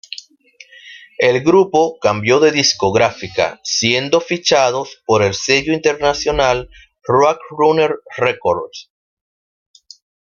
El 1.19 1.43
grupo 1.43 1.99
cambió 1.99 2.39
de 2.39 2.51
discográfica, 2.51 3.61
siendo 3.63 4.19
fichados 4.19 4.99
por 5.05 5.21
el 5.21 5.35
sello 5.35 5.73
internacional 5.73 6.71
Roadrunner 7.03 7.99
Records. 8.17 8.89